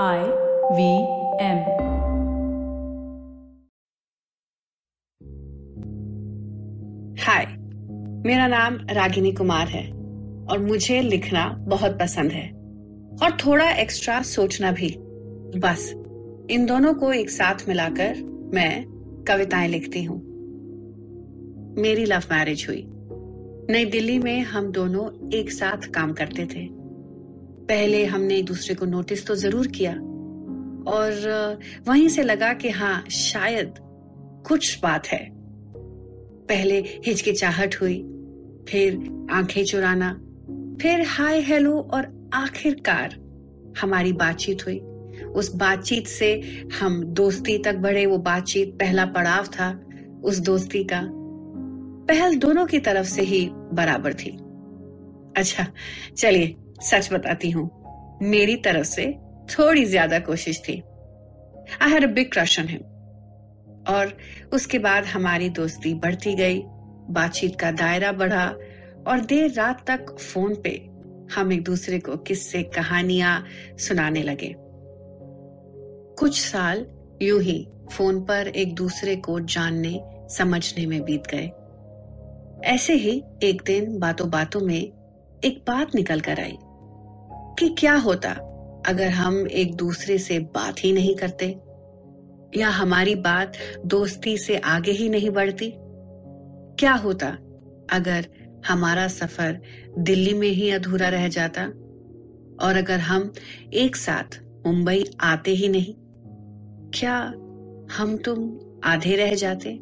V 0.00 0.04
M. 0.04 1.58
हाय 7.20 7.46
मेरा 8.26 8.46
नाम 8.46 8.78
रागिनी 8.90 9.32
कुमार 9.32 9.68
है 9.68 9.92
और 10.50 10.58
मुझे 10.58 11.00
लिखना 11.00 11.48
बहुत 11.58 11.98
पसंद 12.00 12.32
है 12.32 12.48
और 13.22 13.36
थोड़ा 13.46 13.70
एक्स्ट्रा 13.70 14.22
सोचना 14.22 14.72
भी। 14.72 14.96
बस, 15.58 15.92
इन 16.50 16.66
दोनों 16.66 16.94
को 16.94 17.12
एक 17.12 17.30
साथ 17.30 17.68
मिलाकर 17.68 18.14
मैं 18.54 18.84
कविताएँ 19.28 19.68
लिखती 19.68 20.02
हूँ। 20.02 20.18
मेरी 21.82 22.04
लव 22.04 22.22
मैरिज 22.30 22.66
हुई। 22.68 22.86
नई 23.70 23.84
दिल्ली 23.84 24.18
में 24.18 24.40
हम 24.40 24.72
दोनों 24.72 25.30
एक 25.34 25.50
साथ 25.50 25.90
काम 25.90 26.12
करते 26.12 26.46
थे। 26.46 26.81
पहले 27.68 28.04
हमने 28.04 28.36
एक 28.36 28.44
दूसरे 28.44 28.74
को 28.74 28.86
नोटिस 28.86 29.26
तो 29.26 29.34
ज़रूर 29.34 29.66
किया। 29.66 29.92
और 30.92 31.12
वहीं 31.88 32.08
से 32.08 32.22
लगा 32.22 32.52
कि 32.52 32.70
हाँ 32.70 33.04
शायद 33.10 33.74
कुछ 34.46 34.82
बात 34.82 35.06
है। 35.06 35.30
पहले 36.46 36.78
हिचकिचाहट 37.06 37.74
हुई, 37.80 37.98
फिर 38.68 38.94
आँखें 39.30 39.64
चुराना, 39.64 40.12
फिर 40.82 41.04
हाय 41.06 41.40
हेलो 41.40 41.78
और 41.78 42.30
आखिरकार 42.34 43.16
हमारी 43.82 44.12
बातचीत 44.12 44.66
हुई। 44.66 44.78
उस 45.22 45.54
बातचीत 45.54 46.06
से 46.06 46.40
हम 46.80 47.04
दोस्ती 47.04 47.58
तक 47.58 47.74
बढ़े, 47.74 48.06
वो 48.06 48.18
बातचीत 48.18 48.68
पहला 48.68 49.06
पड़ाव 49.06 49.44
था 49.44 49.80
उस 50.24 50.38
दोस्ती 50.38 50.84
का। 50.84 51.02
पहल 52.08 52.36
दोनों 52.36 52.66
की 52.66 52.78
तरफ़ 52.78 53.06
से 53.06 53.22
ही 53.22 53.48
बराबर 53.52 54.14
थी। 54.14 54.30
अच्छा 55.36 55.66
चलिए 56.16 56.56
सच 56.82 57.12
बताती 57.12 57.50
हूँ, 57.50 57.70
मेरी 58.22 58.56
तरफ़ 58.56 58.86
से 58.86 59.06
थोड़ी 59.48 59.84
ज़्यादा 59.84 60.18
कोशिश 60.18 60.60
थी। 60.60 60.82
I 61.82 61.90
had 61.90 62.06
big 62.14 62.30
crush 62.32 62.58
on 62.60 62.68
him 62.68 62.80
और 63.94 64.12
उसके 64.52 64.78
बाद 64.78 65.04
हमारी 65.04 65.48
दोस्ती 65.50 65.94
बढ़ती 65.94 66.34
गई, 66.34 66.62
बातचीत 67.10 67.58
का 67.60 67.70
दायरा 67.70 68.12
बढ़ा 68.12 68.46
और 69.06 69.20
देर 69.20 69.52
रात 69.52 69.84
तक 69.86 70.14
फ़ोन 70.18 70.54
पे 70.54 70.70
हम 71.34 71.52
एक 71.52 71.62
दूसरे 71.64 71.98
को 71.98 72.16
किस्से, 72.16 72.62
कहानियाँ 72.62 73.44
सुनाने 73.78 74.22
लगे। 74.22 74.54
कुछ 76.18 76.40
साल 76.40 76.86
यूँ 77.22 77.40
ही 77.42 77.66
फ़ोन 77.92 78.20
पर 78.20 78.48
एक 78.48 78.74
दूसरे 78.74 79.16
को 79.16 79.38
जानने, 79.40 80.00
समझने 80.30 80.86
में 80.86 81.02
बीत 81.02 81.26
गए। 81.26 81.50
ऐसे 82.64 82.94
ही 82.94 83.22
एक 83.42 83.62
दिन 83.66 83.98
बातों 83.98 84.28
बातों 84.30 84.60
में 84.60 84.80
एक 85.44 85.62
बात 85.68 85.94
निकल 85.94 86.20
कर 86.20 86.40
आई। 86.40 86.56
कि 87.58 87.68
क्या 87.68 87.94
होता 87.94 88.30
अगर 88.86 89.08
हम 89.08 89.46
एक 89.46 89.74
दूसरे 89.74 90.18
से 90.18 90.38
बात 90.38 90.74
ही 90.78 90.92
नहीं 90.92 91.14
करते? 91.14 91.46
या 92.60 92.68
हमारी 92.68 93.14
बात 93.14 93.52
दोस्ती 93.86 94.38
से 94.38 94.58
आगे 94.58 94.90
ही 94.90 95.08
नहीं 95.08 95.30
बढ़ती? 95.30 95.72
क्या 96.78 96.92
होता 96.92 97.28
अगर 97.90 98.26
हमारा 98.66 99.08
सफ़र 99.08 99.60
दिल्ली 99.98 100.34
में 100.34 100.48
ही 100.48 100.70
अधूरा 100.70 101.08
रह 101.08 101.28
जाता? 101.28 101.62
और 102.66 102.76
अगर 102.76 102.98
हम 102.98 103.32
एक 103.72 103.96
साथ 103.96 104.40
मुंबई 104.66 105.04
आते 105.20 105.50
ही 105.50 105.68
नहीं? 105.68 105.94
क्या 106.94 107.16
हम 107.96 108.16
तुम 108.24 108.58
आधे 108.84 109.16
रह 109.16 109.34
जाते? 109.34 109.74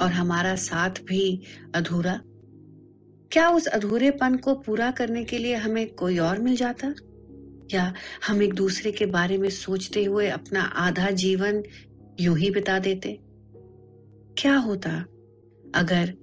और 0.00 0.10
हमारा 0.12 0.54
साथ 0.54 0.90
भी 0.90 1.42
अधूरा? 1.74 2.20
क्या 3.32 3.50
उस 3.50 3.66
अधूरेपन 3.66 4.36
को 4.36 4.54
पूरा 4.54 4.90
करने 4.90 5.24
के 5.24 5.38
लिए 5.38 5.54
हमें 5.54 5.94
कोई 5.94 6.18
और 6.18 6.38
मिल 6.38 6.56
जाता? 6.56 6.94
या 7.74 7.94
हम 8.26 8.42
एक 8.42 8.54
दूसरे 8.54 8.92
के 8.92 9.06
बारे 9.06 9.38
में 9.38 9.50
सोचते 9.50 10.04
हुए 10.04 10.28
अपना 10.28 10.62
आधा 10.62 11.10
जीवन 11.10 11.62
यूँ 12.20 12.38
ही 12.38 12.50
बिता 12.50 12.78
देते? 12.78 13.18
क्या 14.38 14.56
होता 14.56 14.90
अगर 15.74 16.14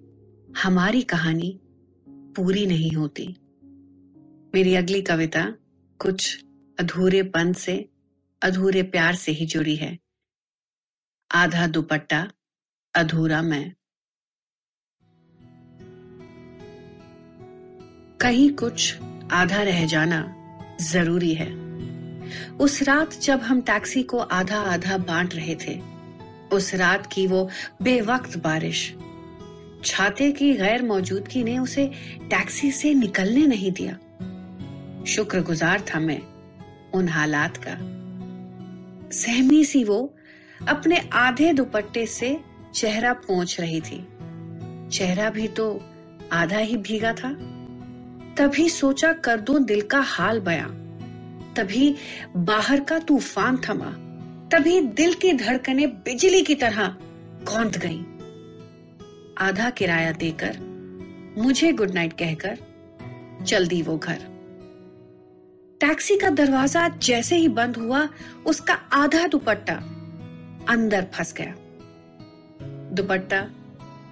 हमारी 0.58 1.02
कहानी 1.02 1.60
पूरी 2.10 2.66
नहीं 2.66 2.92
होती? 2.92 3.28
मेरी 4.56 4.76
अगली 4.76 5.02
कविता 5.02 5.54
कुछ 6.00 6.46
अधूरेपन 6.80 7.54
से, 7.54 7.90
अधूरे 8.42 8.84
प्यार 8.84 9.16
से 9.16 9.32
ही 9.32 9.46
जुड़ी 9.46 9.76
है। 9.76 10.00
आधा 11.36 11.68
दुपट्टा, 11.68 12.32
अधूरा 12.96 13.42
मैं। 13.42 13.74
कहीं 18.22 18.50
कुछ 18.50 18.98
आधा 19.32 19.62
रह 19.64 19.86
जाना 19.86 20.36
ज़रूरी 20.82 21.34
है। 21.34 21.52
उस 22.58 22.84
रात 22.84 23.14
जब 23.22 23.40
हम 23.40 23.62
टैक्सी 23.62 24.04
को 24.04 24.18
आधा 24.18 24.58
आधा 24.58 24.98
बांट 24.98 25.36
रहे 25.36 25.56
थे, 25.56 25.80
उस 26.54 26.74
रात 26.76 27.06
की 27.06 27.28
वो 27.28 27.50
बेवक्त 27.82 28.38
बारिश, 28.38 28.96
छाते 29.86 30.32
की 30.32 30.54
गैर 30.54 30.82
मौजूदगी 30.82 31.44
ने 31.44 31.58
उसे 31.60 31.92
टैक्सी 32.22 32.72
से 32.72 32.94
निकलने 32.94 33.46
नहीं 33.48 33.72
दिया। 33.72 33.94
शुक्रगुजार 35.06 35.82
था 35.82 36.00
मैं 36.00 36.22
उन 36.94 37.10
हालात 37.10 37.58
का। 37.58 37.78
सहमी 39.18 39.66
सी 39.66 39.84
वो 39.84 40.16
अपने 40.68 41.10
आधे 41.14 41.54
दुपट्टे 41.54 42.06
से 42.06 42.40
चेहरा 42.74 43.14
पहुँच 43.14 43.60
रही 43.60 43.82
थी। 43.82 44.08
चेहरा 44.90 45.30
भी 45.30 45.48
तो 45.48 45.70
आधा 46.32 46.58
ही 46.58 46.78
भीगा 46.78 47.14
था। 47.14 47.56
तभी 48.40 48.70
सोचा 48.70 49.14
कर 49.14 49.40
दो 49.40 49.60
दिल 49.60 49.82
का 49.82 50.00
हाल 50.00 50.40
बया। 50.40 50.68
तभी 51.58 51.96
बाहर 52.36 52.80
का 52.80 53.00
तूफ़ान 53.00 53.58
थमा। 53.58 53.90
तभी 54.50 54.82
दिल 54.82 55.14
की 55.14 55.34
धड़कने 55.34 55.88
बिजली 55.88 56.42
की 56.42 56.56
तरह 56.56 56.88
कौंध 57.48 57.78
गईं। 57.78 58.04
आधा 59.38 59.70
किराया 59.70 60.12
देकर 60.12 60.58
मुझे 61.38 61.72
गुड 61.74 61.92
नाइट 61.92 62.14
कहकर 62.14 62.58
चल 63.48 63.68
दी 63.68 63.82
वो 63.82 63.98
घर। 63.98 64.18
टैक्सी 65.82 66.18
का 66.18 66.30
दरवाज़ा 66.30 66.88
जैसे 66.88 67.36
ही 67.36 67.48
बंद 67.48 67.78
हुआ, 67.78 68.10
उसका 68.46 68.74
आधा 68.74 69.28
दुपट्टा 69.28 69.76
अंदर 70.70 71.08
फंस 71.14 71.34
गया। 71.34 71.56
दुपट्टा 72.94 73.42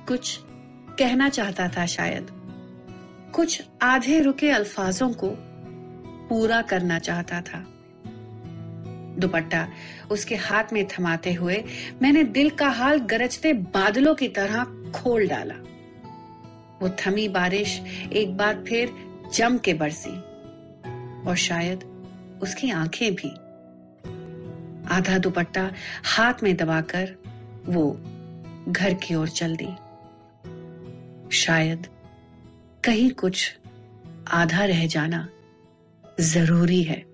कुछ 0.08 0.40
कहना 1.00 1.30
चाहता 1.30 1.68
था 1.68 1.86
शायद। 1.86 2.37
कुछ 3.34 3.64
आधे 3.82 4.20
रुके 4.20 4.50
अल्फाजों 4.50 5.14
को 5.14 5.30
पूरा 6.30 6.62
करना 6.62 7.00
चाहता 7.00 7.42
था। 7.42 7.66
दुपट्टा 9.20 9.68
उसके 10.12 10.36
हाथ 10.36 10.64
में 10.74 10.88
थमाते 10.88 11.34
हुए 11.34 11.64
मैंने 12.02 12.24
दिल 12.24 12.50
का 12.50 12.70
हाल 12.70 13.00
गरजते 13.00 13.54
बादलों 13.54 14.16
की 14.16 14.28
तरह 14.28 14.64
खोल 14.92 15.28
डाला। 15.28 15.56
वो 16.82 16.90
थमी 16.90 17.28
बारिश 17.28 17.82
एक 18.14 18.38
बार 18.38 18.64
फिर 18.68 18.94
जम 19.34 19.58
के 19.58 19.74
बरसी 19.74 20.16
और 21.30 21.36
शायद 21.36 21.84
उसकी 22.42 22.72
आँखें 22.72 23.16
भी। 23.16 23.30
आधा 24.96 25.18
दुपट्टा 25.18 25.72
हाथ 26.06 26.34
में 26.44 26.56
दबाकर 26.58 27.16
वो 27.66 27.92
घर 28.72 28.94
की 28.94 29.16
ओर 29.16 29.30
चल 29.30 29.58
दी। 29.62 29.70
शायद 31.36 31.88
कहीं 32.88 33.10
कुछ 33.12 33.58
आधा 34.28 34.66
रह 34.66 34.88
जाना 34.88 35.30
ज़रूरी 36.20 36.84
है। 36.84 37.06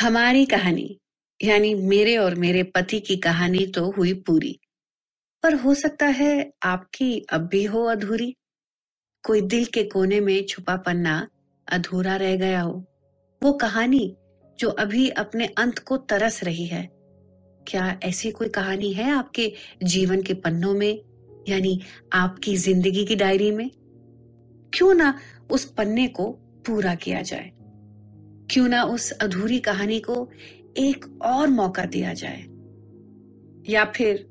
हमारी 0.00 0.46
कहानी, 0.46 0.98
यानी 1.42 1.74
मेरे 1.74 2.16
और 2.16 2.34
मेरे 2.34 2.62
पति 2.62 3.00
की 3.00 3.16
कहानी 3.16 3.66
तो 3.66 3.90
हुई 3.90 4.12
पूरी, 4.12 4.60
पर 5.42 5.54
हो 5.54 5.74
सकता 5.74 6.06
है 6.06 6.52
आपकी 6.62 7.26
अब 7.32 7.40
भी 7.40 7.64
हो 7.64 7.84
अधूरी। 7.84 8.36
कोई 9.24 9.40
दिल 9.40 9.64
के 9.64 9.84
कोने 9.84 10.20
में 10.20 10.46
छुपा 10.46 10.76
पन्ना 10.76 11.28
अधूरा 11.68 12.16
रह 12.16 12.36
गया 12.36 12.60
हो। 12.60 12.84
वो 13.42 13.52
कहानी 13.52 14.16
जो 14.58 14.68
अभी 14.68 15.08
अपने 15.08 15.46
अंत 15.46 15.78
को 15.78 15.96
तरस 15.96 16.44
रही 16.44 16.66
है। 16.66 16.88
क्या 17.66 18.00
ऐसी 18.04 18.30
कोई 18.30 18.48
कहानी 18.48 18.92
है 18.92 19.10
आपके 19.10 19.52
जीवन 19.82 20.22
के 20.22 20.34
पन्नों 20.34 20.74
में 20.74 21.09
यानी 21.48 21.80
आपकी 22.12 22.56
ज़िंदगी 22.56 23.04
की 23.04 23.16
डायरी 23.16 23.50
में? 23.50 23.70
क्यों 24.74 24.94
ना 24.94 25.18
उस 25.50 25.64
पन्ने 25.64 26.08
को 26.08 26.24
पूरा 26.66 26.94
किया 26.94 27.22
जाए? 27.22 27.52
क्यों 28.50 28.68
ना 28.68 28.84
उस 28.84 29.10
अधूरी 29.10 29.58
कहानी 29.58 30.00
को 30.00 30.28
एक 30.76 31.22
और 31.22 31.48
मौका 31.48 31.84
दिया 31.84 32.12
जाए? 32.12 32.44
या 33.68 33.84
फिर 33.84 34.30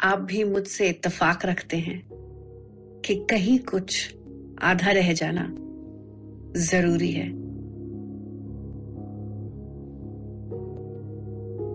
आप 0.00 0.18
भी 0.18 0.44
मुझसे 0.44 0.88
इतफाक 0.88 1.46
रखते 1.46 1.76
हैं 1.76 2.02
कि 3.04 3.14
कहीं 3.14 3.58
कुछ 3.58 4.14
आधा 4.62 4.90
रह 4.90 5.12
जाना 5.12 5.54
ज़रूरी 6.60 7.10
है? 7.10 7.28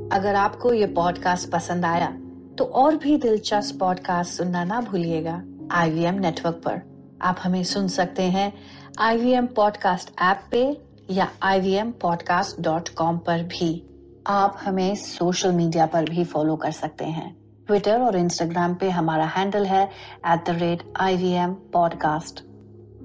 अगर 0.09 0.35
आपको 0.35 0.73
ये 0.73 0.87
पॉडकास्ट 0.87 1.51
पसंद 1.51 1.85
आया 1.85 2.21
तो 2.57 2.65
और 2.65 2.95
भी 2.95 3.17
दिलचस्प 3.17 3.79
पॉडकास्ट 3.79 4.31
सुनना 4.31 4.63
ना 4.63 4.81
भूलिएगा 4.81 5.41
आईवीएम 5.71 6.15
नेटवर्क 6.15 6.55
पर। 6.55 6.81
आप 7.21 7.37
हमें 7.43 7.63
सुन 7.63 7.87
सकते 7.87 8.23
हैं 8.23 8.53
आईवीएम 8.99 9.45
पॉडकास्ट 9.45 10.09
ऐप 10.21 10.41
पे 10.51 10.81
या 11.11 11.29
ivmpodcast.com 11.45 13.17
पर 13.17 13.43
भी। 13.43 13.83
आप 14.27 14.57
हमें 14.61 14.95
सोशल 14.95 15.51
मीडिया 15.51 15.85
पर 15.85 16.09
भी 16.09 16.23
फॉलो 16.23 16.55
कर 16.55 16.71
सकते 16.71 17.05
हैं। 17.05 17.35
ट्विटर 17.67 18.01
और 18.01 18.17
इंस्टाग्राम 18.17 18.75
पे 18.75 18.89
हमारा 18.89 19.25
हैंडल 19.25 19.65
है 19.65 19.83
at 20.27 20.45
the 20.45 20.49
rate 20.49 20.93
I 20.99 21.17
V 21.17 21.31
M 21.31 21.53
podcast 21.73 22.43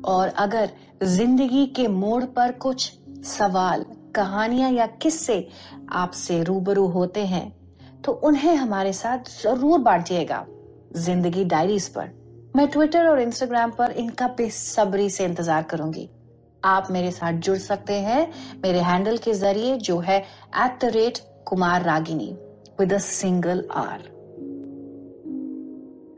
और 0.04 0.28
अगर 0.28 0.70
ज़िंदगी 1.02 1.66
के 1.66 1.88
मोड़ 1.88 2.24
पर 2.24 2.52
कुछ 2.52 2.92
सवाल, 3.24 3.84
कहानियाँ 4.14 4.70
या 4.70 4.86
किस्से 4.86 5.48
आपसे 5.92 6.42
रूबरू 6.42 6.86
होते 6.86 7.26
हैं 7.26 7.61
तो 8.04 8.12
उन्हें 8.24 8.54
हमारे 8.56 8.92
साथ 8.92 9.30
ज़रूर 9.42 9.78
बांटिएगा। 9.80 10.44
ज़िंदगी 10.96 11.44
डायरीज 11.44 11.88
पर। 11.88 12.10
मैं 12.56 12.66
ट्विटर 12.68 13.06
और 13.08 13.20
इंस्टाग्राम 13.20 13.70
पर 13.70 13.90
इनका 13.92 14.26
बेसब्री 14.38 15.08
से 15.10 15.24
इंतज़ार 15.24 15.62
करूँगी। 15.62 16.08
आप 16.62 16.88
मेरे 16.90 17.10
साथ 17.10 17.32
जुड़ 17.40 17.56
सकते 17.58 17.92
हैं 18.00 18.20
मेरे 18.64 18.80
हैंडल 18.80 19.16
के 19.18 19.32
ज़रिए 19.34 19.76
जो 19.78 19.98
है 19.98 20.18
at 20.18 20.78
the 20.80 20.90
rate 20.94 21.18
Kumar 21.46 21.82
Ragini 21.82 22.30
with 22.80 22.96
single 22.98 23.64
R 23.74 24.10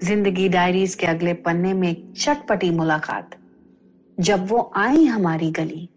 Zindagi 0.05 0.49
diaries 0.49 0.95
के 0.95 1.07
अगले 1.07 1.33
पन्ने 1.35 1.73
में 1.75 2.13
चटपटी 2.15 2.71
मुलाकात। 2.71 3.37
जब 4.19 4.47
वो 4.49 4.71
आई 4.77 5.05
हमारी 5.07 5.51
गली 5.51 5.89